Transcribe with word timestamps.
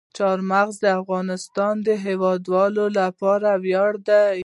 چار 0.17 0.37
مغز 0.51 0.75
د 0.81 0.85
افغانستان 1.01 1.75
د 1.87 1.89
هیوادوالو 2.05 2.85
لپاره 2.99 3.49
ویاړ 3.63 3.91
دی. 4.09 4.33